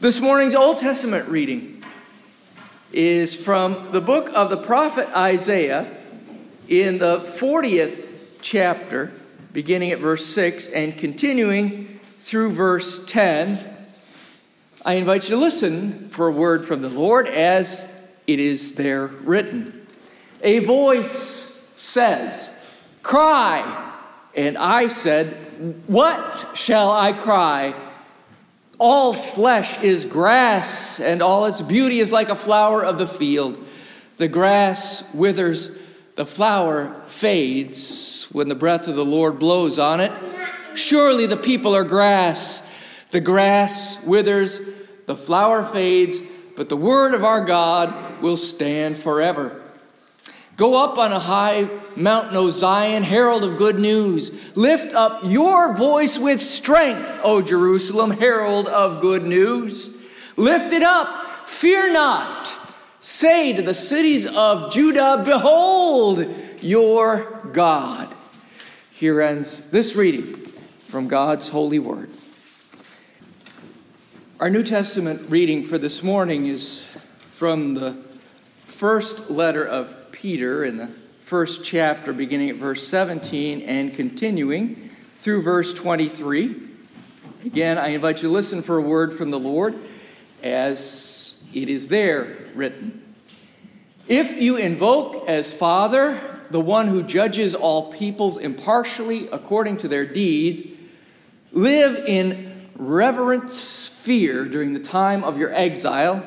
This 0.00 0.18
morning's 0.22 0.54
Old 0.54 0.78
Testament 0.78 1.28
reading 1.28 1.84
is 2.90 3.36
from 3.36 3.92
the 3.92 4.00
book 4.00 4.30
of 4.34 4.48
the 4.48 4.56
prophet 4.56 5.10
Isaiah 5.14 5.94
in 6.68 6.98
the 6.98 7.18
40th 7.18 8.08
chapter, 8.40 9.12
beginning 9.52 9.90
at 9.90 9.98
verse 9.98 10.24
6 10.24 10.68
and 10.68 10.96
continuing 10.96 12.00
through 12.18 12.52
verse 12.52 13.04
10. 13.04 13.58
I 14.86 14.94
invite 14.94 15.24
you 15.24 15.36
to 15.36 15.36
listen 15.36 16.08
for 16.08 16.28
a 16.28 16.32
word 16.32 16.64
from 16.64 16.80
the 16.80 16.88
Lord 16.88 17.26
as 17.26 17.86
it 18.26 18.40
is 18.40 18.76
there 18.76 19.06
written. 19.06 19.86
A 20.42 20.60
voice 20.60 21.62
says, 21.76 22.50
Cry! 23.02 23.92
And 24.34 24.56
I 24.56 24.86
said, 24.86 25.82
What 25.86 26.52
shall 26.54 26.90
I 26.90 27.12
cry? 27.12 27.74
All 28.80 29.12
flesh 29.12 29.78
is 29.82 30.06
grass, 30.06 31.00
and 31.00 31.20
all 31.20 31.44
its 31.44 31.60
beauty 31.60 31.98
is 31.98 32.12
like 32.12 32.30
a 32.30 32.34
flower 32.34 32.82
of 32.82 32.96
the 32.96 33.06
field. 33.06 33.62
The 34.16 34.26
grass 34.26 35.04
withers, 35.12 35.70
the 36.16 36.24
flower 36.24 37.02
fades 37.06 38.26
when 38.32 38.48
the 38.48 38.54
breath 38.54 38.88
of 38.88 38.94
the 38.94 39.04
Lord 39.04 39.38
blows 39.38 39.78
on 39.78 40.00
it. 40.00 40.10
Surely 40.74 41.26
the 41.26 41.36
people 41.36 41.76
are 41.76 41.84
grass. 41.84 42.62
The 43.10 43.20
grass 43.20 44.02
withers, 44.02 44.62
the 45.04 45.16
flower 45.16 45.62
fades, 45.62 46.22
but 46.56 46.70
the 46.70 46.76
word 46.78 47.12
of 47.12 47.22
our 47.22 47.42
God 47.42 48.22
will 48.22 48.38
stand 48.38 48.96
forever. 48.96 49.59
Go 50.60 50.84
up 50.84 50.98
on 50.98 51.10
a 51.10 51.18
high 51.18 51.70
mountain, 51.96 52.36
O 52.36 52.50
Zion, 52.50 53.02
herald 53.02 53.44
of 53.44 53.56
good 53.56 53.78
news. 53.78 54.54
Lift 54.54 54.92
up 54.92 55.22
your 55.24 55.72
voice 55.72 56.18
with 56.18 56.38
strength, 56.38 57.18
O 57.24 57.40
Jerusalem, 57.40 58.10
herald 58.10 58.68
of 58.68 59.00
good 59.00 59.22
news. 59.22 59.90
Lift 60.36 60.74
it 60.74 60.82
up, 60.82 61.48
fear 61.48 61.90
not. 61.90 62.54
Say 63.00 63.54
to 63.54 63.62
the 63.62 63.72
cities 63.72 64.26
of 64.26 64.70
Judah, 64.70 65.22
Behold 65.24 66.26
your 66.60 67.40
God. 67.54 68.14
Here 68.92 69.22
ends 69.22 69.62
this 69.70 69.96
reading 69.96 70.36
from 70.88 71.08
God's 71.08 71.48
holy 71.48 71.78
word. 71.78 72.10
Our 74.38 74.50
New 74.50 74.62
Testament 74.62 75.30
reading 75.30 75.64
for 75.64 75.78
this 75.78 76.02
morning 76.02 76.44
is 76.44 76.84
from 77.30 77.72
the 77.72 77.92
first 78.66 79.30
letter 79.30 79.64
of 79.64 79.96
Peter 80.20 80.66
in 80.66 80.76
the 80.76 80.88
first 81.20 81.64
chapter, 81.64 82.12
beginning 82.12 82.50
at 82.50 82.56
verse 82.56 82.86
17 82.86 83.62
and 83.62 83.94
continuing 83.94 84.74
through 85.14 85.40
verse 85.40 85.72
23. 85.72 86.56
Again, 87.46 87.78
I 87.78 87.88
invite 87.88 88.20
you 88.22 88.28
to 88.28 88.34
listen 88.34 88.60
for 88.60 88.76
a 88.76 88.82
word 88.82 89.14
from 89.14 89.30
the 89.30 89.38
Lord 89.38 89.74
as 90.42 91.36
it 91.54 91.70
is 91.70 91.88
there 91.88 92.36
written. 92.54 93.02
If 94.08 94.34
you 94.34 94.58
invoke 94.58 95.26
as 95.26 95.54
Father 95.54 96.20
the 96.50 96.60
one 96.60 96.88
who 96.88 97.02
judges 97.02 97.54
all 97.54 97.90
peoples 97.90 98.36
impartially 98.36 99.26
according 99.28 99.78
to 99.78 99.88
their 99.88 100.04
deeds, 100.04 100.62
live 101.50 101.96
in 102.06 102.68
reverence 102.76 103.88
fear 103.88 104.44
during 104.44 104.74
the 104.74 104.80
time 104.80 105.24
of 105.24 105.38
your 105.38 105.50
exile 105.54 106.26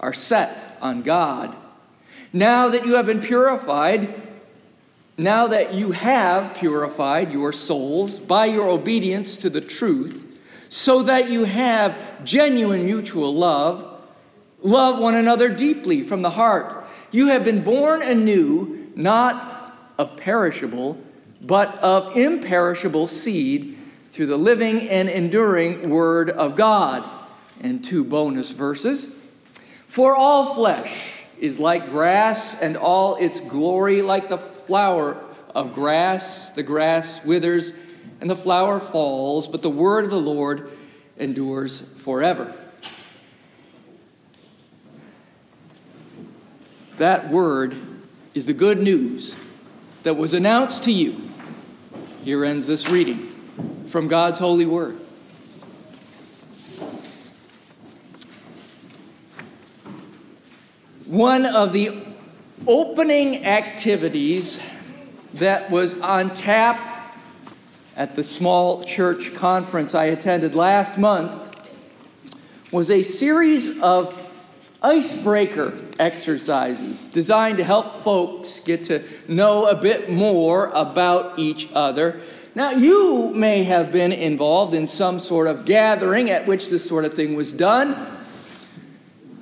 are 0.00 0.12
set 0.12 0.76
on 0.80 1.02
God. 1.02 1.56
Now 2.32 2.68
that 2.68 2.84
you 2.84 2.96
have 2.96 3.06
been 3.06 3.20
purified, 3.20 4.22
now 5.16 5.46
that 5.46 5.74
you 5.74 5.92
have 5.92 6.54
purified 6.54 7.32
your 7.32 7.52
souls 7.52 8.20
by 8.20 8.46
your 8.46 8.68
obedience 8.68 9.36
to 9.38 9.50
the 9.50 9.60
truth, 9.60 10.24
so 10.68 11.02
that 11.02 11.30
you 11.30 11.44
have 11.44 12.24
genuine 12.24 12.84
mutual 12.84 13.34
love, 13.34 14.00
love 14.60 14.98
one 14.98 15.14
another 15.14 15.48
deeply 15.48 16.02
from 16.02 16.22
the 16.22 16.30
heart. 16.30 16.86
You 17.12 17.28
have 17.28 17.44
been 17.44 17.62
born 17.62 18.02
anew, 18.02 18.90
not 18.94 19.72
of 19.96 20.16
perishable, 20.16 21.00
but 21.46 21.78
of 21.78 22.16
imperishable 22.16 23.06
seed 23.06 23.78
through 24.08 24.26
the 24.26 24.36
living 24.36 24.88
and 24.88 25.08
enduring 25.08 25.88
Word 25.88 26.30
of 26.30 26.56
God. 26.56 27.04
And 27.62 27.82
two 27.82 28.04
bonus 28.04 28.50
verses. 28.50 29.15
For 29.86 30.14
all 30.14 30.54
flesh 30.54 31.24
is 31.38 31.58
like 31.58 31.90
grass, 31.90 32.60
and 32.60 32.76
all 32.76 33.16
its 33.16 33.40
glory 33.40 34.02
like 34.02 34.28
the 34.28 34.38
flower 34.38 35.22
of 35.54 35.74
grass. 35.74 36.50
The 36.50 36.62
grass 36.62 37.24
withers, 37.24 37.72
and 38.20 38.28
the 38.28 38.36
flower 38.36 38.80
falls, 38.80 39.48
but 39.48 39.62
the 39.62 39.70
word 39.70 40.04
of 40.04 40.10
the 40.10 40.20
Lord 40.20 40.70
endures 41.18 41.80
forever. 41.98 42.54
That 46.98 47.28
word 47.28 47.74
is 48.32 48.46
the 48.46 48.54
good 48.54 48.78
news 48.78 49.36
that 50.02 50.14
was 50.14 50.34
announced 50.34 50.84
to 50.84 50.92
you. 50.92 51.30
Here 52.22 52.44
ends 52.44 52.66
this 52.66 52.88
reading 52.88 53.32
from 53.86 54.08
God's 54.08 54.38
holy 54.38 54.66
word. 54.66 54.98
One 61.06 61.46
of 61.46 61.72
the 61.72 61.96
opening 62.66 63.46
activities 63.46 64.60
that 65.34 65.70
was 65.70 65.96
on 66.00 66.34
tap 66.34 67.14
at 67.94 68.16
the 68.16 68.24
small 68.24 68.82
church 68.82 69.32
conference 69.32 69.94
I 69.94 70.06
attended 70.06 70.56
last 70.56 70.98
month 70.98 71.70
was 72.72 72.90
a 72.90 73.04
series 73.04 73.80
of 73.82 74.20
icebreaker 74.82 75.74
exercises 76.00 77.06
designed 77.06 77.58
to 77.58 77.64
help 77.64 78.02
folks 78.02 78.58
get 78.58 78.82
to 78.86 79.04
know 79.28 79.66
a 79.66 79.76
bit 79.76 80.10
more 80.10 80.72
about 80.74 81.38
each 81.38 81.68
other. 81.72 82.20
Now, 82.56 82.72
you 82.72 83.32
may 83.32 83.62
have 83.62 83.92
been 83.92 84.10
involved 84.10 84.74
in 84.74 84.88
some 84.88 85.20
sort 85.20 85.46
of 85.46 85.66
gathering 85.66 86.30
at 86.30 86.48
which 86.48 86.68
this 86.68 86.84
sort 86.84 87.04
of 87.04 87.14
thing 87.14 87.36
was 87.36 87.52
done. 87.52 88.15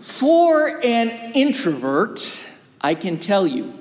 For 0.04 0.80
an 0.84 1.32
introvert, 1.32 2.46
I 2.78 2.94
can 2.94 3.18
tell 3.18 3.46
you, 3.46 3.72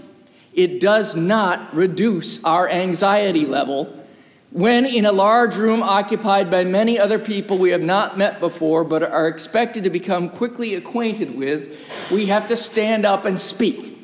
it 0.54 0.80
does 0.80 1.18
not 1.18 1.76
reduce 1.76 2.42
our 2.46 2.70
anxiety 2.70 3.46
level 3.46 3.94
when 4.50 4.86
in 4.86 5.06
a 5.06 5.12
large 5.12 5.58
room 5.58 5.84
occupied 5.84 6.50
by 6.50 6.64
many 6.64 6.98
other 6.98 7.20
people 7.20 7.58
we 7.58 7.72
have 7.72 7.82
not 7.82 8.18
met 8.18 8.40
before 8.40 8.86
but 8.86 9.04
are 9.04 9.28
expected 9.28 9.84
to 9.84 9.90
become 9.90 10.30
quickly 10.30 10.76
acquainted 10.76 11.36
with, 11.36 11.78
we 12.10 12.28
have 12.28 12.48
to 12.48 12.56
stand 12.56 13.06
up 13.06 13.26
and 13.26 13.38
speak. 13.38 14.00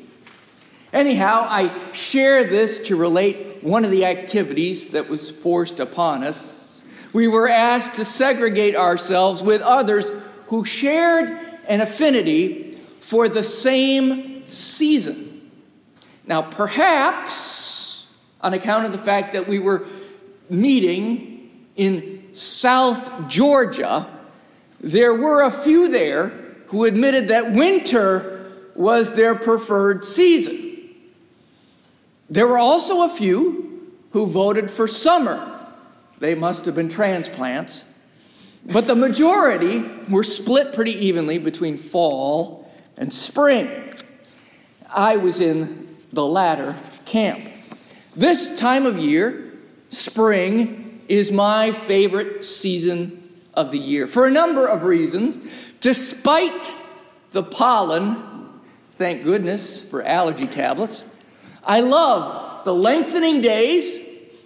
Anyhow, 0.92 1.46
I 1.48 1.72
share 1.92 2.44
this 2.44 2.80
to 2.80 2.96
relate 2.96 3.64
one 3.64 3.82
of 3.82 3.90
the 3.90 4.04
activities 4.04 4.90
that 4.90 5.08
was 5.08 5.30
forced 5.30 5.80
upon 5.80 6.22
us. 6.22 6.82
We 7.14 7.28
were 7.28 7.48
asked 7.48 7.94
to 7.94 8.04
segregate 8.04 8.76
ourselves 8.76 9.42
with 9.42 9.62
others 9.62 10.10
who 10.48 10.66
shared 10.66 11.49
an 11.70 11.80
affinity 11.80 12.76
for 12.98 13.28
the 13.28 13.44
same 13.44 14.44
season. 14.44 15.50
Now, 16.26 16.42
perhaps 16.42 18.06
on 18.40 18.52
account 18.54 18.86
of 18.86 18.92
the 18.92 18.98
fact 18.98 19.34
that 19.34 19.46
we 19.46 19.60
were 19.60 19.86
meeting 20.50 21.48
in 21.76 22.28
South 22.32 23.28
Georgia, 23.28 24.10
there 24.80 25.14
were 25.14 25.42
a 25.42 25.50
few 25.50 25.88
there 25.88 26.28
who 26.66 26.84
admitted 26.84 27.28
that 27.28 27.52
winter 27.52 28.52
was 28.74 29.14
their 29.14 29.36
preferred 29.36 30.04
season. 30.04 30.90
There 32.28 32.48
were 32.48 32.58
also 32.58 33.02
a 33.02 33.08
few 33.08 33.94
who 34.10 34.26
voted 34.26 34.72
for 34.72 34.88
summer. 34.88 35.68
They 36.18 36.34
must 36.34 36.64
have 36.64 36.74
been 36.74 36.88
transplants. 36.88 37.84
But 38.64 38.86
the 38.86 38.94
majority 38.94 39.84
were 40.08 40.24
split 40.24 40.72
pretty 40.72 40.92
evenly 41.06 41.38
between 41.38 41.76
fall 41.76 42.70
and 42.96 43.12
spring. 43.12 43.68
I 44.88 45.16
was 45.16 45.40
in 45.40 45.96
the 46.12 46.24
latter 46.24 46.76
camp. 47.04 47.40
This 48.14 48.58
time 48.58 48.86
of 48.86 48.98
year, 48.98 49.52
spring, 49.88 51.00
is 51.08 51.32
my 51.32 51.72
favorite 51.72 52.44
season 52.44 53.16
of 53.54 53.72
the 53.72 53.78
year 53.78 54.06
for 54.06 54.26
a 54.26 54.30
number 54.30 54.66
of 54.66 54.84
reasons. 54.84 55.38
Despite 55.80 56.72
the 57.32 57.42
pollen, 57.42 58.22
thank 58.92 59.24
goodness 59.24 59.80
for 59.80 60.02
allergy 60.04 60.46
tablets, 60.46 61.04
I 61.64 61.80
love 61.80 62.64
the 62.64 62.74
lengthening 62.74 63.40
days, 63.40 64.00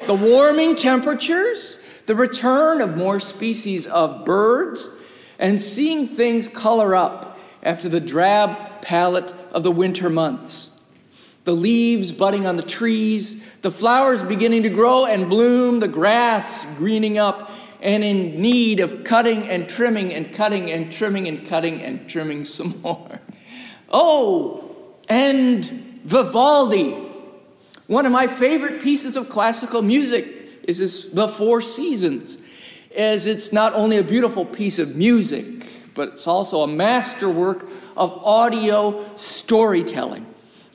the 0.07 0.15
warming 0.15 0.77
temperatures, 0.77 1.79
the 2.07 2.15
return 2.15 2.81
of 2.81 2.97
more 2.97 3.21
species 3.21 3.87
of 3.87 4.25
birds, 4.25 4.89
and 5.39 5.61
seeing 5.61 6.07
things 6.07 6.49
color 6.49 6.95
up 6.95 7.39
after 7.63 7.89
the 7.89 8.01
drab 8.01 8.83
palette 8.83 9.35
of 9.53 9.63
the 9.63 9.71
winter 9.71 10.11
months. 10.11 10.71
The 11.45 11.53
leaves 11.53 12.13
budding 12.13 12.47
on 12.47 12.57
the 12.57 12.63
trees, 12.63 13.37
the 13.63 13.71
flowers 13.71 14.23
beginning 14.23 14.63
to 14.63 14.71
grow 14.71 15.05
and 15.07 15.29
bloom, 15.29 15.81
the 15.81 15.89
grass 15.89 16.67
greening 16.77 17.19
up 17.19 17.51
and 17.81 18.03
in 18.03 18.41
need 18.41 18.81
of 18.81 19.05
cutting 19.05 19.43
and 19.49 19.69
trimming 19.69 20.13
and 20.13 20.33
cutting 20.33 20.71
and 20.71 20.91
trimming 20.91 21.29
and 21.29 21.47
cutting 21.47 21.83
and 21.83 22.09
trimming 22.09 22.45
some 22.45 22.81
more. 22.83 23.21
Oh, 23.91 24.75
and 25.09 25.65
Vivaldi. 26.05 26.93
One 27.87 28.07
of 28.07 28.13
my 28.13 28.27
favorite 28.27 28.81
pieces 28.81 29.17
of 29.17 29.29
classical 29.29 29.83
music 29.83 30.44
is 30.67 30.79
this, 30.79 31.05
The 31.05 31.29
Four 31.29 31.61
Seasons, 31.61 32.39
as 32.97 33.27
it's 33.27 33.53
not 33.53 33.75
only 33.75 33.99
a 33.99 34.05
beautiful 34.05 34.45
piece 34.45 34.79
of 34.79 34.97
music, 34.97 35.67
but 35.95 36.09
it's 36.09 36.27
also 36.27 36.61
a 36.63 36.69
masterwork 36.69 37.69
of 37.97 38.13
audio 38.25 39.05
storytelling. 39.17 40.27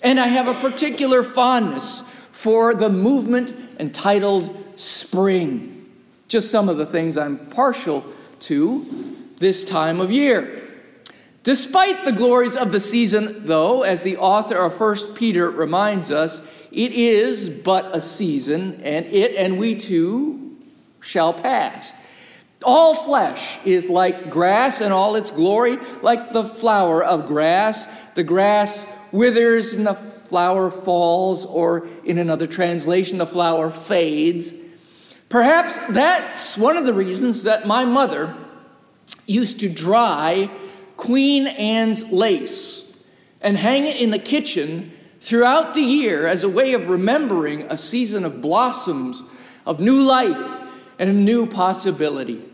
And 0.01 0.19
I 0.19 0.27
have 0.27 0.47
a 0.47 0.53
particular 0.53 1.23
fondness 1.23 2.01
for 2.31 2.73
the 2.73 2.89
movement 2.89 3.53
entitled 3.79 4.55
Spring. 4.79 5.85
Just 6.27 6.51
some 6.51 6.69
of 6.69 6.77
the 6.77 6.85
things 6.85 7.17
I'm 7.17 7.37
partial 7.47 8.05
to 8.41 8.85
this 9.39 9.65
time 9.65 9.99
of 9.99 10.11
year. 10.11 10.68
Despite 11.49 12.05
the 12.05 12.11
glories 12.11 12.55
of 12.55 12.71
the 12.71 12.79
season, 12.79 13.47
though, 13.47 13.81
as 13.81 14.03
the 14.03 14.17
author 14.17 14.55
of 14.55 14.79
1 14.79 15.15
Peter 15.15 15.49
reminds 15.49 16.11
us, 16.11 16.43
it 16.71 16.91
is 16.91 17.49
but 17.49 17.95
a 17.95 18.03
season, 18.03 18.79
and 18.83 19.07
it 19.07 19.33
and 19.35 19.57
we 19.57 19.73
too 19.73 20.59
shall 21.01 21.33
pass. 21.33 21.91
All 22.63 22.93
flesh 22.93 23.57
is 23.65 23.89
like 23.89 24.29
grass 24.29 24.79
and 24.79 24.93
all 24.93 25.15
its 25.15 25.31
glory, 25.31 25.79
like 26.03 26.33
the 26.33 26.43
flower 26.43 27.03
of 27.03 27.25
grass. 27.25 27.87
The 28.13 28.23
grass 28.23 28.85
withers 29.11 29.73
and 29.73 29.87
the 29.87 29.95
flower 29.95 30.69
falls, 30.69 31.47
or 31.47 31.87
in 32.03 32.19
another 32.19 32.45
translation, 32.45 33.17
the 33.17 33.25
flower 33.25 33.71
fades. 33.71 34.53
Perhaps 35.29 35.79
that's 35.87 36.59
one 36.59 36.77
of 36.77 36.85
the 36.85 36.93
reasons 36.93 37.41
that 37.41 37.65
my 37.65 37.85
mother 37.85 38.35
used 39.25 39.59
to 39.61 39.67
dry 39.67 40.51
Queen 40.99 41.47
Anne's 41.47 42.11
lace 42.11 42.83
and 43.39 43.55
hang 43.55 43.87
it 43.87 43.95
in 43.95 44.09
the 44.09 44.19
kitchen 44.19 44.91
throughout 45.21 45.73
the 45.73 45.81
year 45.81 46.27
as 46.27 46.43
a 46.43 46.49
way 46.49 46.73
of 46.73 46.89
remembering 46.89 47.61
a 47.61 47.77
season 47.77 48.25
of 48.25 48.41
blossoms, 48.41 49.23
of 49.65 49.79
new 49.79 50.01
life, 50.01 50.61
and 50.99 51.09
of 51.09 51.15
new 51.15 51.45
possibilities. 51.45 52.51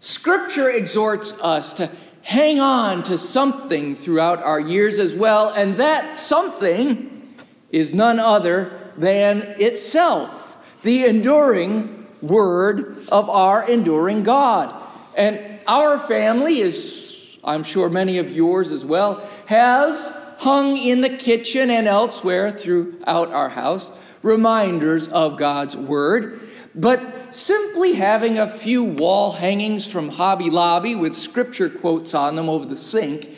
Scripture 0.00 0.68
exhorts 0.68 1.32
us 1.40 1.72
to 1.72 1.90
hang 2.20 2.60
on 2.60 3.02
to 3.04 3.16
something 3.16 3.94
throughout 3.94 4.42
our 4.42 4.60
years 4.60 4.98
as 4.98 5.14
well, 5.14 5.48
and 5.48 5.78
that 5.78 6.18
something 6.18 7.34
is 7.70 7.94
none 7.94 8.18
other 8.18 8.92
than 8.98 9.40
itself, 9.58 10.58
the 10.82 11.06
enduring 11.06 12.06
word 12.20 12.98
of 13.08 13.30
our 13.30 13.66
enduring 13.66 14.22
God. 14.22 14.70
And 15.16 15.40
our 15.66 15.98
family 15.98 16.58
is, 16.58 17.03
I'm 17.44 17.62
sure 17.62 17.88
many 17.88 18.18
of 18.18 18.30
yours 18.30 18.70
as 18.70 18.84
well, 18.84 19.26
has 19.46 20.12
hung 20.38 20.76
in 20.76 21.00
the 21.00 21.08
kitchen 21.08 21.70
and 21.70 21.86
elsewhere 21.86 22.50
throughout 22.50 23.32
our 23.32 23.48
house 23.48 23.90
reminders 24.22 25.08
of 25.08 25.36
God's 25.36 25.76
word. 25.76 26.40
But 26.74 27.34
simply 27.34 27.94
having 27.94 28.38
a 28.38 28.48
few 28.48 28.84
wall 28.84 29.32
hangings 29.32 29.90
from 29.90 30.08
Hobby 30.08 30.50
Lobby 30.50 30.94
with 30.94 31.14
scripture 31.14 31.68
quotes 31.68 32.14
on 32.14 32.36
them 32.36 32.48
over 32.48 32.66
the 32.66 32.76
sink 32.76 33.30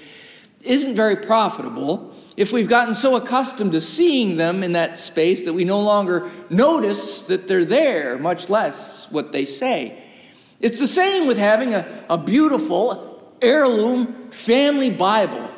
isn't 0.63 0.95
very 0.95 1.17
profitable 1.17 2.15
if 2.37 2.53
we've 2.53 2.69
gotten 2.69 2.95
so 2.95 3.17
accustomed 3.17 3.73
to 3.73 3.81
seeing 3.81 4.37
them 4.37 4.63
in 4.63 4.73
that 4.73 4.99
space 4.99 5.45
that 5.47 5.55
we 5.55 5.65
no 5.65 5.81
longer 5.81 6.31
notice 6.51 7.27
that 7.29 7.49
they're 7.49 7.65
there, 7.65 8.19
much 8.19 8.51
less 8.51 9.11
what 9.11 9.33
they 9.33 9.45
say. 9.45 10.03
It's 10.61 10.79
the 10.79 10.87
same 10.87 11.27
with 11.27 11.39
having 11.39 11.75
a, 11.75 12.05
a 12.11 12.19
beautiful 12.19 13.06
heirloom 13.43 14.31
family 14.31 14.91
Bible 14.91 15.51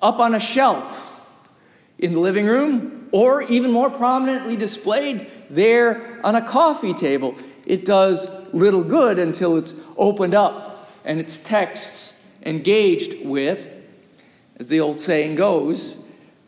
up 0.00 0.18
on 0.18 0.34
a 0.34 0.40
shelf 0.40 1.50
in 1.98 2.12
the 2.12 2.20
living 2.20 2.46
room 2.46 3.08
or 3.12 3.42
even 3.42 3.72
more 3.72 3.90
prominently 3.90 4.56
displayed 4.56 5.30
there 5.48 6.20
on 6.24 6.34
a 6.34 6.46
coffee 6.46 6.94
table. 6.94 7.34
It 7.64 7.84
does 7.84 8.28
little 8.52 8.84
good 8.84 9.18
until 9.18 9.56
it's 9.56 9.74
opened 9.96 10.34
up 10.34 10.90
and 11.04 11.20
its 11.20 11.38
texts 11.38 12.16
engaged 12.44 13.24
with. 13.24 13.72
As 14.58 14.68
the 14.68 14.80
old 14.80 14.96
saying 14.96 15.36
goes, 15.36 15.98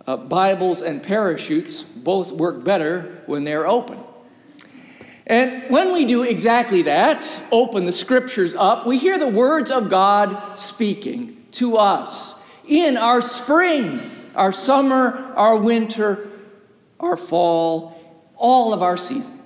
uh, 0.06 0.16
Bibles 0.16 0.80
and 0.80 1.02
parachutes 1.02 1.82
both 1.82 2.32
work 2.32 2.64
better 2.64 3.22
when 3.26 3.44
they're 3.44 3.66
open. 3.66 3.98
And 5.28 5.70
when 5.70 5.92
we 5.92 6.06
do 6.06 6.22
exactly 6.22 6.82
that, 6.82 7.22
open 7.52 7.84
the 7.84 7.92
scriptures 7.92 8.54
up, 8.54 8.86
we 8.86 8.98
hear 8.98 9.18
the 9.18 9.28
words 9.28 9.70
of 9.70 9.90
God 9.90 10.58
speaking 10.58 11.44
to 11.52 11.76
us 11.76 12.34
in 12.66 12.96
our 12.96 13.20
spring, 13.20 14.00
our 14.34 14.52
summer, 14.52 15.32
our 15.36 15.56
winter, 15.56 16.28
our 16.98 17.16
fall, 17.16 18.22
all 18.36 18.72
of 18.72 18.82
our 18.82 18.96
season. 18.96 19.38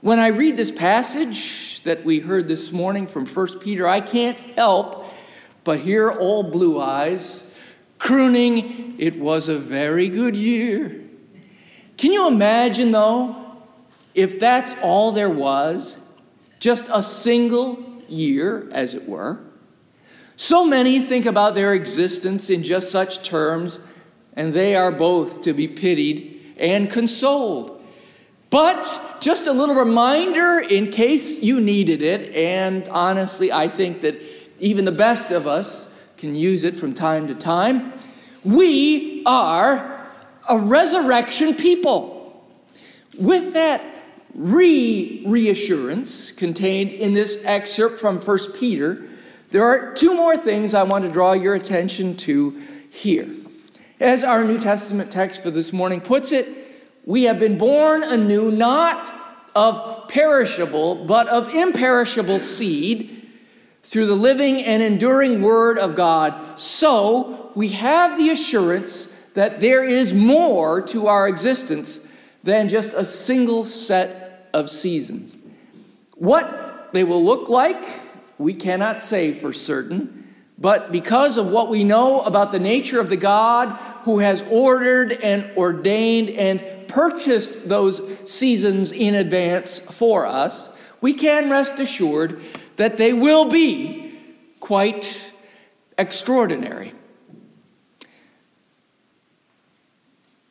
When 0.00 0.18
I 0.18 0.28
read 0.28 0.56
this 0.56 0.70
passage 0.70 1.82
that 1.82 2.04
we 2.04 2.18
heard 2.18 2.48
this 2.48 2.72
morning 2.72 3.06
from 3.06 3.26
1 3.26 3.60
Peter, 3.60 3.86
I 3.86 4.00
can't 4.00 4.38
help 4.38 5.06
but 5.62 5.80
hear 5.80 6.10
old 6.10 6.52
Blue 6.52 6.80
Eyes 6.80 7.42
crooning, 8.00 8.96
It 8.98 9.20
was 9.20 9.48
a 9.48 9.58
very 9.58 10.08
good 10.08 10.34
year. 10.34 11.00
Can 11.96 12.12
you 12.12 12.26
imagine, 12.26 12.90
though, 12.90 13.49
if 14.14 14.38
that's 14.38 14.74
all 14.82 15.12
there 15.12 15.30
was? 15.30 15.96
Just 16.58 16.88
a 16.92 17.02
single 17.02 17.82
year, 18.08 18.68
as 18.72 18.94
it 18.94 19.08
were. 19.08 19.40
So 20.36 20.66
many 20.66 21.00
think 21.00 21.26
about 21.26 21.54
their 21.54 21.74
existence 21.74 22.50
in 22.50 22.62
just 22.62 22.90
such 22.90 23.22
terms, 23.22 23.78
and 24.34 24.54
they 24.54 24.74
are 24.74 24.90
both 24.90 25.42
to 25.42 25.52
be 25.52 25.68
pitied 25.68 26.54
and 26.58 26.90
consoled. 26.90 27.82
But 28.48 29.18
just 29.20 29.46
a 29.46 29.52
little 29.52 29.74
reminder 29.76 30.58
in 30.58 30.90
case 30.90 31.42
you 31.42 31.60
needed 31.60 32.02
it, 32.02 32.34
and 32.34 32.88
honestly, 32.88 33.52
I 33.52 33.68
think 33.68 34.00
that 34.00 34.20
even 34.58 34.84
the 34.84 34.92
best 34.92 35.30
of 35.30 35.46
us 35.46 35.88
can 36.16 36.34
use 36.34 36.64
it 36.64 36.76
from 36.76 36.94
time 36.94 37.28
to 37.28 37.34
time. 37.34 37.92
We 38.44 39.22
are 39.24 40.06
a 40.48 40.58
resurrection 40.58 41.54
people. 41.54 42.16
With 43.18 43.52
that 43.52 43.82
re 44.34 45.22
reassurance 45.26 46.32
contained 46.32 46.90
in 46.90 47.14
this 47.14 47.42
excerpt 47.44 48.00
from 48.00 48.20
1 48.20 48.52
Peter, 48.52 49.06
there 49.50 49.64
are 49.64 49.92
two 49.94 50.14
more 50.14 50.36
things 50.36 50.74
I 50.74 50.84
want 50.84 51.04
to 51.04 51.10
draw 51.10 51.32
your 51.32 51.54
attention 51.54 52.16
to 52.18 52.60
here. 52.90 53.28
As 53.98 54.24
our 54.24 54.44
New 54.44 54.58
Testament 54.58 55.10
text 55.10 55.42
for 55.42 55.50
this 55.50 55.72
morning 55.72 56.00
puts 56.00 56.32
it, 56.32 56.48
we 57.04 57.24
have 57.24 57.38
been 57.38 57.58
born 57.58 58.02
anew, 58.02 58.50
not 58.50 59.12
of 59.54 60.08
perishable, 60.08 61.04
but 61.06 61.26
of 61.28 61.52
imperishable 61.54 62.38
seed 62.38 63.28
through 63.82 64.06
the 64.06 64.14
living 64.14 64.62
and 64.62 64.82
enduring 64.82 65.42
Word 65.42 65.78
of 65.78 65.96
God. 65.96 66.58
So 66.58 67.50
we 67.54 67.68
have 67.68 68.16
the 68.16 68.30
assurance 68.30 69.12
that 69.34 69.60
there 69.60 69.82
is 69.82 70.12
more 70.14 70.80
to 70.82 71.06
our 71.06 71.28
existence 71.28 72.06
than 72.42 72.68
just 72.68 72.92
a 72.94 73.04
single 73.04 73.64
set 73.64 74.19
of 74.52 74.70
seasons. 74.70 75.36
What 76.16 76.90
they 76.92 77.04
will 77.04 77.24
look 77.24 77.48
like, 77.48 77.84
we 78.38 78.54
cannot 78.54 79.00
say 79.00 79.32
for 79.32 79.52
certain. 79.52 80.20
But 80.58 80.92
because 80.92 81.38
of 81.38 81.48
what 81.48 81.68
we 81.68 81.84
know 81.84 82.20
about 82.20 82.52
the 82.52 82.58
nature 82.58 83.00
of 83.00 83.08
the 83.08 83.16
God 83.16 83.70
who 84.04 84.18
has 84.18 84.44
ordered 84.50 85.12
and 85.12 85.50
ordained 85.56 86.28
and 86.30 86.88
purchased 86.88 87.68
those 87.68 88.02
seasons 88.30 88.92
in 88.92 89.14
advance 89.14 89.78
for 89.78 90.26
us, 90.26 90.68
we 91.00 91.14
can 91.14 91.48
rest 91.48 91.78
assured 91.78 92.42
that 92.76 92.98
they 92.98 93.12
will 93.12 93.48
be 93.50 94.18
quite 94.60 95.32
extraordinary. 95.96 96.92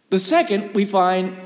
The 0.09 0.19
second 0.19 0.73
we 0.73 0.85
find 0.85 1.37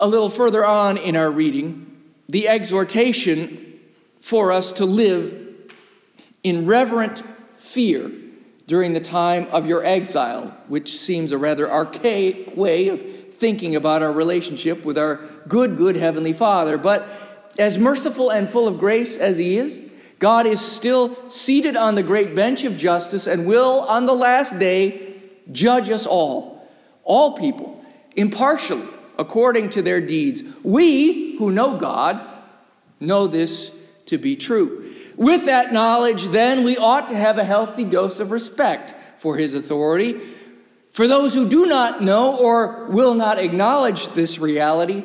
a 0.00 0.06
little 0.06 0.30
further 0.30 0.64
on 0.64 0.96
in 0.96 1.14
our 1.14 1.30
reading, 1.30 1.86
the 2.28 2.48
exhortation 2.48 3.78
for 4.20 4.50
us 4.50 4.72
to 4.74 4.84
live 4.84 5.36
in 6.42 6.66
reverent 6.66 7.22
fear 7.56 8.10
during 8.66 8.92
the 8.92 9.00
time 9.00 9.46
of 9.52 9.66
your 9.66 9.84
exile, 9.84 10.56
which 10.68 10.96
seems 10.96 11.32
a 11.32 11.38
rather 11.38 11.70
archaic 11.70 12.56
way 12.56 12.88
of 12.88 13.02
thinking 13.34 13.76
about 13.76 14.02
our 14.02 14.12
relationship 14.12 14.84
with 14.84 14.96
our 14.96 15.16
good, 15.48 15.76
good 15.76 15.96
Heavenly 15.96 16.32
Father. 16.32 16.78
But 16.78 17.08
as 17.58 17.78
merciful 17.78 18.30
and 18.30 18.48
full 18.48 18.68
of 18.68 18.78
grace 18.78 19.16
as 19.16 19.38
He 19.38 19.56
is, 19.56 19.78
God 20.18 20.46
is 20.46 20.60
still 20.60 21.28
seated 21.28 21.76
on 21.76 21.94
the 21.94 22.02
great 22.02 22.34
bench 22.34 22.64
of 22.64 22.76
justice 22.76 23.26
and 23.26 23.46
will, 23.46 23.80
on 23.80 24.06
the 24.06 24.14
last 24.14 24.58
day, 24.58 25.14
judge 25.50 25.90
us 25.90 26.06
all, 26.06 26.68
all 27.02 27.36
people, 27.36 27.84
impartially, 28.14 28.86
according 29.20 29.68
to 29.68 29.82
their 29.82 30.00
deeds. 30.00 30.42
We 30.64 31.36
who 31.36 31.52
know 31.52 31.76
God 31.76 32.20
know 32.98 33.26
this 33.26 33.70
to 34.06 34.16
be 34.16 34.34
true. 34.34 34.94
With 35.16 35.44
that 35.44 35.72
knowledge, 35.72 36.24
then, 36.28 36.64
we 36.64 36.78
ought 36.78 37.08
to 37.08 37.14
have 37.14 37.36
a 37.36 37.44
healthy 37.44 37.84
dose 37.84 38.18
of 38.18 38.30
respect 38.30 38.94
for 39.20 39.36
His 39.36 39.54
authority. 39.54 40.18
For 40.92 41.06
those 41.06 41.34
who 41.34 41.48
do 41.48 41.66
not 41.66 42.02
know 42.02 42.36
or 42.38 42.86
will 42.86 43.14
not 43.14 43.38
acknowledge 43.38 44.08
this 44.14 44.38
reality, 44.38 45.04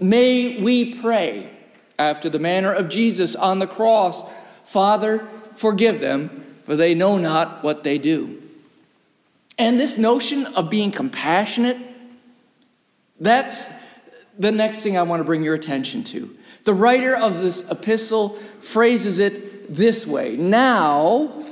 may 0.00 0.62
we 0.62 0.94
pray 0.94 1.50
after 1.98 2.30
the 2.30 2.38
manner 2.38 2.72
of 2.72 2.88
Jesus 2.88 3.34
on 3.34 3.58
the 3.58 3.66
cross 3.66 4.24
Father, 4.64 5.26
forgive 5.56 6.02
them, 6.02 6.44
for 6.64 6.76
they 6.76 6.94
know 6.94 7.16
not 7.16 7.64
what 7.64 7.84
they 7.84 7.96
do. 7.96 8.42
And 9.58 9.80
this 9.80 9.96
notion 9.96 10.44
of 10.44 10.68
being 10.68 10.90
compassionate, 10.90 11.78
that's 13.20 13.70
the 14.38 14.52
next 14.52 14.80
thing 14.80 14.96
I 14.96 15.02
want 15.02 15.20
to 15.20 15.24
bring 15.24 15.42
your 15.42 15.54
attention 15.54 16.04
to. 16.04 16.34
The 16.64 16.74
writer 16.74 17.16
of 17.16 17.38
this 17.42 17.68
epistle 17.70 18.38
phrases 18.60 19.18
it 19.18 19.74
this 19.74 20.06
way 20.06 20.36
Now 20.36 21.44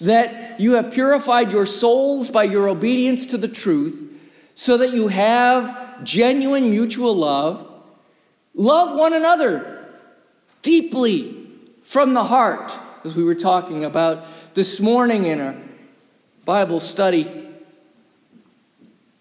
that 0.00 0.60
you 0.60 0.72
have 0.72 0.92
purified 0.92 1.50
your 1.50 1.66
souls 1.66 2.30
by 2.30 2.44
your 2.44 2.68
obedience 2.68 3.26
to 3.26 3.38
the 3.38 3.48
truth, 3.48 4.02
so 4.54 4.78
that 4.78 4.92
you 4.92 5.08
have 5.08 6.02
genuine 6.04 6.70
mutual 6.70 7.14
love, 7.14 7.70
love 8.54 8.96
one 8.96 9.12
another 9.12 9.86
deeply 10.62 11.46
from 11.82 12.14
the 12.14 12.24
heart, 12.24 12.72
as 13.04 13.14
we 13.14 13.22
were 13.22 13.34
talking 13.34 13.84
about 13.84 14.26
this 14.54 14.80
morning 14.80 15.24
in 15.26 15.40
our 15.40 15.54
Bible 16.44 16.80
study. 16.80 17.48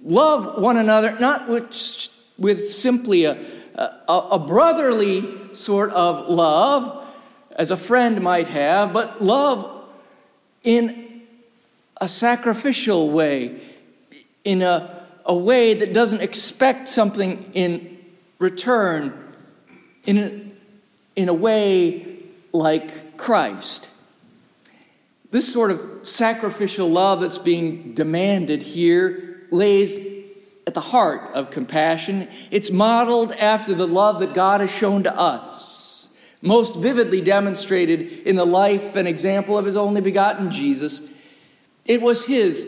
Love 0.06 0.62
one 0.62 0.78
another, 0.78 1.18
not 1.20 1.50
with, 1.50 2.10
with 2.38 2.72
simply 2.72 3.26
a, 3.26 3.44
a, 3.74 4.14
a 4.14 4.40
brotherly 4.40 5.56
sort 5.56 5.90
of 5.90 6.30
love, 6.30 7.04
as 7.56 7.72
a 7.72 7.78
friend 7.78 8.22
might 8.22 8.48
have, 8.48 8.94
but 8.94 9.24
love 9.24 9.84
in 10.64 11.22
a 12.00 12.08
sacrificial 12.08 13.10
way, 13.10 13.60
in 14.44 14.62
a, 14.62 15.08
a 15.26 15.36
way 15.36 15.74
that 15.74 15.94
doesn't 15.94 16.22
expect 16.22 16.88
something 16.88 17.50
in 17.54 17.98
return, 18.38 19.34
in 20.06 20.18
a, 20.18 20.42
in 21.16 21.30
a 21.30 21.34
way 21.34 22.18
like 22.52 23.18
Christ. 23.18 23.90
This 25.32 25.52
sort 25.52 25.72
of 25.72 26.00
sacrificial 26.04 26.90
love 26.90 27.22
that's 27.22 27.40
being 27.40 27.94
demanded 27.94 28.62
here 28.62 29.25
lays 29.56 29.98
at 30.68 30.74
the 30.74 30.82
heart 30.82 31.34
of 31.34 31.52
compassion. 31.52 32.28
It's 32.52 32.72
modeled 32.72 33.32
after 33.32 33.74
the 33.74 33.88
love 33.88 34.20
that 34.20 34.34
God 34.34 34.62
has 34.62 34.72
shown 34.72 35.04
to 35.04 35.16
us, 35.16 36.10
most 36.42 36.76
vividly 36.76 37.22
demonstrated 37.22 38.02
in 38.28 38.36
the 38.36 38.46
life 38.46 38.96
and 38.96 39.08
example 39.08 39.58
of 39.58 39.66
His 39.66 39.76
only 39.76 40.02
begotten 40.02 40.52
Jesus. 40.52 41.02
It 41.86 42.02
was 42.02 42.26
His 42.26 42.68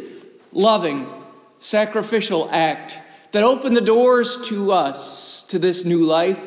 loving, 0.52 1.12
sacrificial 1.60 2.50
act 2.52 3.00
that 3.32 3.44
opened 3.44 3.76
the 3.76 3.82
doors 3.82 4.38
to 4.50 4.72
us 4.72 5.44
to 5.50 5.60
this 5.60 5.86
new 5.86 6.04
life, 6.04 6.40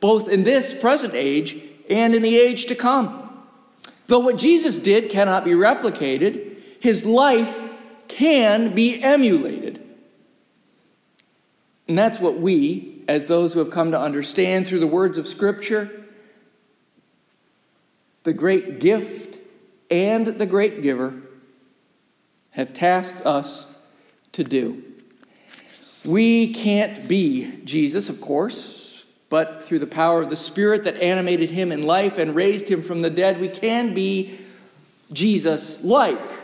both 0.00 0.28
in 0.28 0.44
this 0.44 0.74
present 0.74 1.14
age 1.14 1.56
and 1.90 2.14
in 2.14 2.22
the 2.22 2.36
age 2.36 2.66
to 2.66 2.74
come. 2.74 3.20
Though 4.06 4.20
what 4.20 4.36
Jesus 4.36 4.78
did 4.78 5.10
cannot 5.10 5.44
be 5.44 5.52
replicated, 5.52 6.56
his 6.80 7.06
life 7.06 7.58
can 8.08 8.74
be 8.74 9.02
emulated. 9.02 9.83
And 11.88 11.98
that's 11.98 12.20
what 12.20 12.38
we, 12.38 13.02
as 13.08 13.26
those 13.26 13.52
who 13.52 13.58
have 13.58 13.70
come 13.70 13.90
to 13.90 14.00
understand 14.00 14.66
through 14.66 14.80
the 14.80 14.86
words 14.86 15.18
of 15.18 15.26
Scripture, 15.26 15.90
the 18.22 18.32
great 18.32 18.80
gift 18.80 19.38
and 19.90 20.26
the 20.26 20.46
great 20.46 20.82
giver, 20.82 21.14
have 22.50 22.72
tasked 22.72 23.26
us 23.26 23.66
to 24.32 24.44
do. 24.44 24.82
We 26.04 26.52
can't 26.52 27.06
be 27.08 27.60
Jesus, 27.64 28.08
of 28.08 28.20
course 28.20 28.84
but 29.34 29.64
through 29.64 29.80
the 29.80 29.86
power 29.88 30.22
of 30.22 30.30
the 30.30 30.36
Spirit 30.36 30.84
that 30.84 31.02
animated 31.02 31.50
him 31.50 31.72
in 31.72 31.82
life 31.82 32.18
and 32.18 32.36
raised 32.36 32.68
him 32.68 32.82
from 32.82 33.00
the 33.00 33.10
dead, 33.10 33.40
we 33.40 33.48
can 33.48 33.92
be 33.92 34.38
Jesus 35.12 35.82
like. 35.82 36.43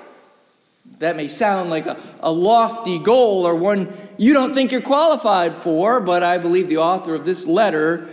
That 1.00 1.16
may 1.16 1.28
sound 1.28 1.70
like 1.70 1.86
a, 1.86 1.98
a 2.20 2.30
lofty 2.30 2.98
goal 2.98 3.46
or 3.46 3.54
one 3.54 3.92
you 4.16 4.34
don't 4.34 4.52
think 4.52 4.70
you're 4.70 4.82
qualified 4.82 5.56
for, 5.56 5.98
but 5.98 6.22
I 6.22 6.36
believe 6.36 6.68
the 6.68 6.76
author 6.76 7.14
of 7.14 7.24
this 7.24 7.46
letter 7.46 8.08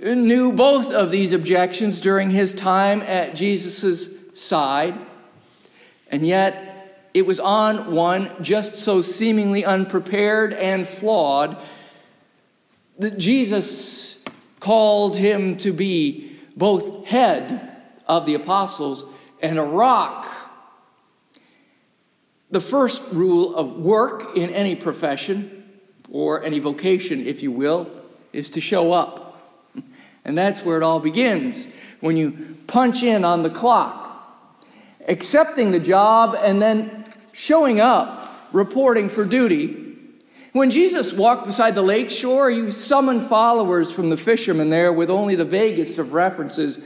knew 0.00 0.52
both 0.52 0.92
of 0.92 1.10
these 1.10 1.32
objections 1.32 2.00
during 2.00 2.30
his 2.30 2.54
time 2.54 3.00
at 3.02 3.34
Jesus' 3.34 4.08
side. 4.38 4.98
And 6.10 6.26
yet, 6.26 7.08
it 7.14 7.26
was 7.26 7.40
on 7.40 7.92
one 7.92 8.30
just 8.42 8.76
so 8.76 9.00
seemingly 9.00 9.64
unprepared 9.64 10.52
and 10.52 10.86
flawed 10.86 11.56
that 12.98 13.18
Jesus 13.18 14.22
called 14.60 15.16
him 15.16 15.56
to 15.56 15.72
be 15.72 16.38
both 16.56 17.06
head 17.06 17.82
of 18.06 18.26
the 18.26 18.34
apostles 18.34 19.04
and 19.42 19.58
a 19.58 19.64
rock. 19.64 20.39
The 22.50 22.60
first 22.60 23.12
rule 23.12 23.54
of 23.54 23.76
work 23.76 24.36
in 24.36 24.50
any 24.50 24.74
profession, 24.74 25.64
or 26.10 26.42
any 26.42 26.58
vocation, 26.58 27.26
if 27.26 27.42
you 27.42 27.52
will, 27.52 27.90
is 28.32 28.50
to 28.50 28.60
show 28.60 28.92
up. 28.92 29.26
And 30.22 30.36
that's 30.36 30.62
where 30.62 30.76
it 30.76 30.82
all 30.82 31.00
begins 31.00 31.66
when 32.00 32.16
you 32.16 32.56
punch 32.66 33.02
in 33.02 33.24
on 33.24 33.42
the 33.42 33.48
clock, 33.48 34.38
accepting 35.08 35.70
the 35.70 35.80
job, 35.80 36.36
and 36.40 36.60
then 36.60 37.04
showing 37.32 37.80
up, 37.80 38.30
reporting 38.52 39.08
for 39.08 39.24
duty 39.24 39.90
when 40.52 40.70
Jesus 40.70 41.12
walked 41.12 41.46
beside 41.46 41.76
the 41.76 41.82
lake 41.82 42.10
shore, 42.10 42.50
he 42.50 42.72
summoned 42.72 43.22
followers 43.22 43.92
from 43.92 44.10
the 44.10 44.16
fishermen 44.16 44.68
there 44.68 44.92
with 44.92 45.08
only 45.08 45.36
the 45.36 45.44
vaguest 45.44 45.98
of 45.98 46.12
references 46.12 46.80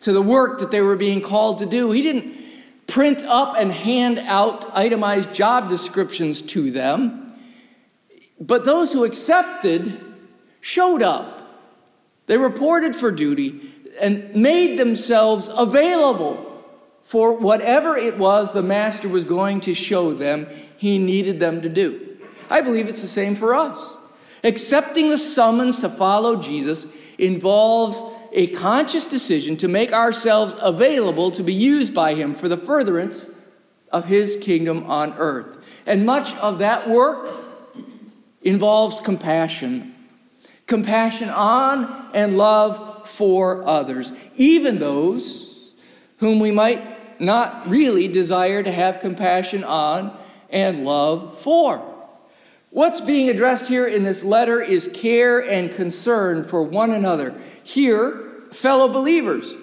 to 0.00 0.12
the 0.12 0.22
work 0.22 0.60
that 0.60 0.70
they 0.70 0.80
were 0.80 0.96
being 0.96 1.20
called 1.20 1.58
to 1.58 1.66
do. 1.66 1.90
He 1.90 2.00
didn't 2.00 2.34
print 2.90 3.22
up 3.22 3.54
and 3.56 3.70
hand 3.70 4.18
out 4.18 4.66
itemized 4.76 5.32
job 5.32 5.68
descriptions 5.68 6.42
to 6.42 6.72
them, 6.72 7.32
but 8.40 8.64
those 8.64 8.92
who 8.92 9.04
accepted 9.04 9.98
showed 10.60 11.00
up. 11.00 11.36
They 12.26 12.36
reported 12.36 12.94
for 12.94 13.10
duty 13.10 13.72
and 14.00 14.34
made 14.34 14.78
themselves 14.78 15.48
available 15.56 16.46
for 17.04 17.38
whatever 17.38 17.96
it 17.96 18.18
was 18.18 18.52
the 18.52 18.62
master 18.62 19.08
was 19.08 19.24
going 19.24 19.60
to 19.60 19.74
show 19.74 20.12
them 20.12 20.46
he 20.76 20.98
needed 20.98 21.38
them 21.38 21.62
to 21.62 21.68
do. 21.68 22.18
I 22.48 22.60
believe 22.60 22.88
it's 22.88 23.02
the 23.02 23.08
same 23.08 23.34
for 23.34 23.54
us. 23.54 23.96
Accepting 24.42 25.10
the 25.10 25.18
summons 25.18 25.80
to 25.80 25.88
follow 25.88 26.42
Jesus 26.42 26.86
involves 27.18 28.02
a 28.32 28.48
conscious 28.48 29.06
decision 29.06 29.56
to 29.58 29.68
make 29.68 29.92
ourselves 29.92 30.54
available 30.60 31.30
to 31.32 31.42
be 31.42 31.54
used 31.54 31.94
by 31.94 32.14
Him 32.14 32.34
for 32.34 32.48
the 32.48 32.56
furtherance 32.56 33.30
of 33.90 34.06
His 34.06 34.36
kingdom 34.36 34.84
on 34.84 35.14
earth. 35.18 35.58
And 35.86 36.06
much 36.06 36.36
of 36.36 36.58
that 36.58 36.88
work 36.88 37.28
involves 38.42 39.00
compassion 39.00 39.94
compassion 40.70 41.28
on 41.28 42.08
and 42.14 42.38
love 42.38 43.08
for 43.08 43.66
others, 43.66 44.12
even 44.36 44.78
those 44.78 45.74
whom 46.18 46.38
we 46.38 46.52
might 46.52 47.20
not 47.20 47.68
really 47.68 48.06
desire 48.06 48.62
to 48.62 48.70
have 48.70 49.00
compassion 49.00 49.64
on 49.64 50.16
and 50.48 50.84
love 50.84 51.36
for. 51.40 51.96
What's 52.70 53.00
being 53.00 53.28
addressed 53.28 53.68
here 53.68 53.88
in 53.88 54.04
this 54.04 54.22
letter 54.22 54.62
is 54.62 54.88
care 54.94 55.40
and 55.40 55.72
concern 55.72 56.44
for 56.44 56.62
one 56.62 56.92
another. 56.92 57.34
Here, 57.70 58.42
fellow 58.52 58.88
believers. 58.88 59.54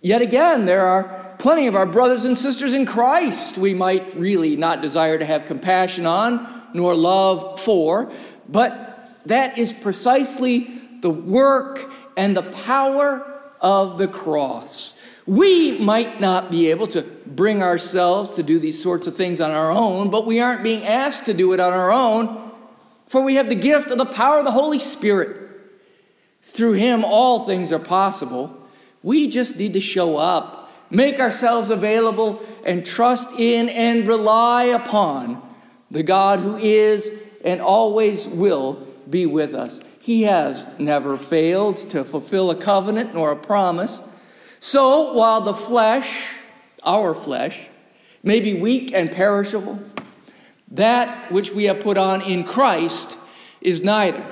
Yet 0.00 0.20
again, 0.20 0.66
there 0.66 0.86
are 0.86 1.34
plenty 1.38 1.66
of 1.66 1.74
our 1.74 1.86
brothers 1.86 2.24
and 2.24 2.38
sisters 2.38 2.74
in 2.74 2.86
Christ 2.86 3.58
we 3.58 3.74
might 3.74 4.14
really 4.14 4.54
not 4.56 4.82
desire 4.82 5.18
to 5.18 5.24
have 5.24 5.46
compassion 5.46 6.06
on 6.06 6.62
nor 6.74 6.94
love 6.94 7.60
for, 7.60 8.12
but 8.48 9.10
that 9.26 9.58
is 9.58 9.72
precisely 9.72 10.80
the 11.00 11.10
work 11.10 11.90
and 12.16 12.36
the 12.36 12.42
power 12.42 13.40
of 13.60 13.98
the 13.98 14.08
cross. 14.08 14.94
We 15.26 15.78
might 15.78 16.20
not 16.20 16.50
be 16.50 16.70
able 16.70 16.86
to 16.88 17.02
bring 17.02 17.62
ourselves 17.62 18.30
to 18.36 18.42
do 18.42 18.58
these 18.58 18.80
sorts 18.80 19.06
of 19.06 19.16
things 19.16 19.40
on 19.40 19.50
our 19.50 19.70
own, 19.70 20.10
but 20.10 20.26
we 20.26 20.40
aren't 20.40 20.62
being 20.62 20.84
asked 20.84 21.24
to 21.26 21.34
do 21.34 21.52
it 21.52 21.60
on 21.60 21.72
our 21.72 21.90
own, 21.90 22.52
for 23.06 23.22
we 23.22 23.36
have 23.36 23.48
the 23.48 23.54
gift 23.54 23.90
of 23.90 23.98
the 23.98 24.06
power 24.06 24.38
of 24.38 24.44
the 24.44 24.50
Holy 24.50 24.78
Spirit. 24.78 25.43
Through 26.54 26.74
Him, 26.74 27.04
all 27.04 27.44
things 27.44 27.72
are 27.72 27.80
possible. 27.80 28.56
We 29.02 29.28
just 29.28 29.56
need 29.56 29.72
to 29.72 29.80
show 29.80 30.16
up, 30.16 30.70
make 30.88 31.18
ourselves 31.18 31.68
available, 31.68 32.40
and 32.64 32.86
trust 32.86 33.28
in 33.36 33.68
and 33.68 34.06
rely 34.06 34.64
upon 34.64 35.42
the 35.90 36.04
God 36.04 36.38
who 36.38 36.56
is 36.56 37.10
and 37.44 37.60
always 37.60 38.26
will 38.28 38.86
be 39.10 39.26
with 39.26 39.52
us. 39.52 39.80
He 40.00 40.22
has 40.22 40.64
never 40.78 41.16
failed 41.16 41.90
to 41.90 42.04
fulfill 42.04 42.50
a 42.50 42.56
covenant 42.56 43.14
nor 43.14 43.32
a 43.32 43.36
promise. 43.36 44.00
So 44.60 45.12
while 45.12 45.40
the 45.40 45.54
flesh, 45.54 46.38
our 46.84 47.14
flesh, 47.14 47.68
may 48.22 48.38
be 48.38 48.54
weak 48.54 48.92
and 48.94 49.10
perishable, 49.10 49.80
that 50.70 51.32
which 51.32 51.52
we 51.52 51.64
have 51.64 51.80
put 51.80 51.98
on 51.98 52.22
in 52.22 52.44
Christ 52.44 53.18
is 53.60 53.82
neither. 53.82 54.24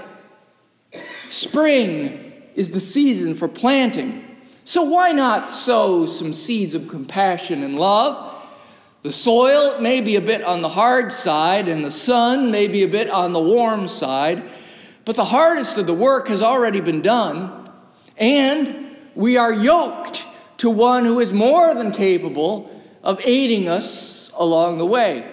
Spring 1.32 2.34
is 2.54 2.72
the 2.72 2.78
season 2.78 3.32
for 3.32 3.48
planting. 3.48 4.22
So 4.64 4.82
why 4.82 5.12
not 5.12 5.50
sow 5.50 6.04
some 6.04 6.34
seeds 6.34 6.74
of 6.74 6.88
compassion 6.88 7.62
and 7.62 7.78
love? 7.78 8.44
The 9.02 9.12
soil 9.12 9.80
may 9.80 10.02
be 10.02 10.16
a 10.16 10.20
bit 10.20 10.42
on 10.42 10.60
the 10.60 10.68
hard 10.68 11.10
side, 11.10 11.68
and 11.68 11.82
the 11.82 11.90
sun 11.90 12.50
may 12.50 12.68
be 12.68 12.82
a 12.82 12.86
bit 12.86 13.08
on 13.08 13.32
the 13.32 13.40
warm 13.40 13.88
side, 13.88 14.42
but 15.06 15.16
the 15.16 15.24
hardest 15.24 15.78
of 15.78 15.86
the 15.86 15.94
work 15.94 16.28
has 16.28 16.42
already 16.42 16.82
been 16.82 17.00
done, 17.00 17.66
and 18.18 18.94
we 19.14 19.38
are 19.38 19.54
yoked 19.54 20.26
to 20.58 20.68
one 20.68 21.06
who 21.06 21.18
is 21.18 21.32
more 21.32 21.74
than 21.74 21.92
capable 21.92 22.70
of 23.02 23.18
aiding 23.24 23.68
us 23.68 24.30
along 24.36 24.76
the 24.76 24.86
way. 24.86 25.26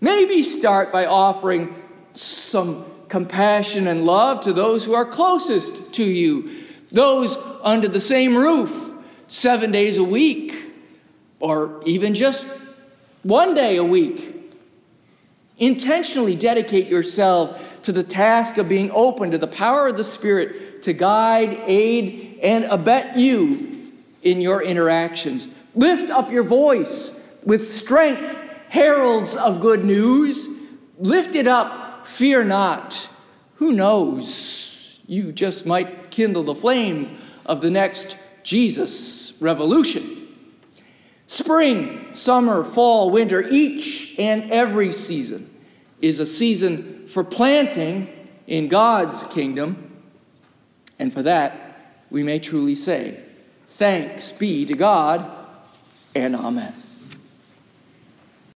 Maybe 0.00 0.42
start 0.42 0.90
by 0.94 1.04
offering 1.04 1.74
some 2.14 2.86
compassion 3.14 3.86
and 3.86 4.04
love 4.04 4.40
to 4.40 4.52
those 4.52 4.84
who 4.84 4.92
are 4.92 5.04
closest 5.04 5.92
to 5.92 6.02
you, 6.02 6.50
those 6.90 7.38
under 7.62 7.86
the 7.86 8.00
same 8.00 8.36
roof, 8.36 8.92
seven 9.28 9.70
days 9.70 9.98
a 9.98 10.02
week, 10.02 10.52
or 11.38 11.80
even 11.86 12.16
just 12.16 12.44
one 13.22 13.54
day 13.54 13.76
a 13.76 13.84
week. 13.84 14.34
Intentionally 15.58 16.34
dedicate 16.34 16.88
yourselves 16.88 17.52
to 17.82 17.92
the 17.92 18.02
task 18.02 18.58
of 18.58 18.68
being 18.68 18.90
open 18.90 19.30
to 19.30 19.38
the 19.38 19.46
power 19.46 19.86
of 19.86 19.96
the 19.96 20.02
Spirit 20.02 20.82
to 20.82 20.92
guide, 20.92 21.56
aid, 21.68 22.40
and 22.42 22.64
abet 22.64 23.16
you 23.16 23.92
in 24.24 24.40
your 24.40 24.60
interactions. 24.60 25.48
Lift 25.76 26.10
up 26.10 26.32
your 26.32 26.42
voice 26.42 27.12
with 27.44 27.64
strength, 27.64 28.42
heralds 28.70 29.36
of 29.36 29.60
good 29.60 29.84
news. 29.84 30.48
Lift 30.98 31.36
it 31.36 31.46
up, 31.46 31.83
fear 32.04 32.44
not. 32.44 33.08
Who 33.56 33.72
knows? 33.72 34.98
You 35.06 35.32
just 35.32 35.66
might 35.66 36.10
kindle 36.10 36.42
the 36.42 36.54
flames 36.54 37.12
of 37.46 37.60
the 37.60 37.70
next 37.70 38.16
Jesus 38.42 39.32
revolution. 39.40 40.14
Spring, 41.26 42.12
summer, 42.12 42.64
fall, 42.64 43.10
winter, 43.10 43.42
each 43.48 44.14
and 44.18 44.50
every 44.50 44.92
season 44.92 45.50
is 46.00 46.18
a 46.18 46.26
season 46.26 47.08
for 47.08 47.24
planting 47.24 48.08
in 48.46 48.68
God's 48.68 49.24
kingdom. 49.24 50.02
And 50.98 51.12
for 51.12 51.22
that, 51.22 51.78
we 52.10 52.22
may 52.22 52.38
truly 52.38 52.74
say, 52.74 53.20
Thanks 53.66 54.32
be 54.32 54.64
to 54.66 54.74
God 54.74 55.28
and 56.14 56.36
Amen. 56.36 56.83